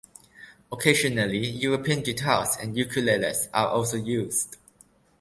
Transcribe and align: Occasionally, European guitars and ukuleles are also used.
Occasionally, 0.71 1.37
European 1.37 2.01
guitars 2.01 2.57
and 2.59 2.75
ukuleles 2.75 3.49
are 3.53 3.67
also 3.67 3.97
used. 3.97 4.57